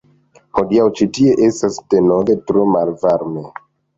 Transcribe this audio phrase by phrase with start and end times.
[0.59, 3.47] Hodiaŭ ĉi tie estas denove tro malvarme.